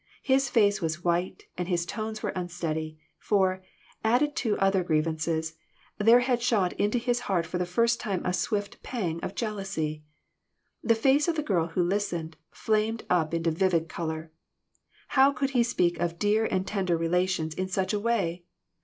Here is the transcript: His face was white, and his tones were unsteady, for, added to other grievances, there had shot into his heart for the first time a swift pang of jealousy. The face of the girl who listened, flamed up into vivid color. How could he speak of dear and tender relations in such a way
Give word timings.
His 0.23 0.49
face 0.49 0.81
was 0.81 1.03
white, 1.03 1.43
and 1.59 1.67
his 1.67 1.85
tones 1.85 2.23
were 2.23 2.31
unsteady, 2.31 2.97
for, 3.19 3.61
added 4.03 4.35
to 4.37 4.57
other 4.57 4.83
grievances, 4.83 5.53
there 5.99 6.21
had 6.21 6.41
shot 6.41 6.73
into 6.73 6.97
his 6.97 7.19
heart 7.29 7.45
for 7.45 7.59
the 7.59 7.67
first 7.67 7.99
time 7.99 8.25
a 8.25 8.33
swift 8.33 8.81
pang 8.81 9.19
of 9.21 9.35
jealousy. 9.35 10.03
The 10.83 10.95
face 10.95 11.27
of 11.27 11.35
the 11.35 11.43
girl 11.43 11.67
who 11.67 11.83
listened, 11.83 12.35
flamed 12.49 13.03
up 13.11 13.31
into 13.35 13.51
vivid 13.51 13.89
color. 13.89 14.31
How 15.09 15.31
could 15.31 15.51
he 15.51 15.61
speak 15.61 15.99
of 15.99 16.17
dear 16.17 16.45
and 16.45 16.65
tender 16.65 16.97
relations 16.97 17.53
in 17.53 17.67
such 17.67 17.93
a 17.93 17.99
way 17.99 18.43